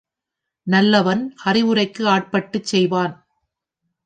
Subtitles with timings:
[0.67, 3.13] நல்லவன் அறிவுரைக்கு ஆட்பட்டுச் செய்வான்.